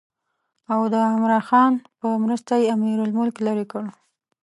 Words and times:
او 0.73 0.81
د 0.93 0.95
عمرا 1.13 1.39
خان 1.47 1.73
په 1.99 2.07
مرسته 2.23 2.53
یې 2.61 2.71
امیرالملک 2.75 3.35
لرې 3.45 3.65
کړ. 3.71 3.83